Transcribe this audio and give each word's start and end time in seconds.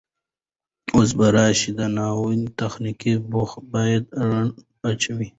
اوس 0.95 1.09
به 1.17 1.27
راشم 1.35 1.73
د 1.77 1.79
ناول 1.97 2.39
تخنيکي 2.59 3.13
بوخو 3.31 3.59
باندې 3.71 3.97
ړنا 4.25 4.53
اچوم 4.87 5.19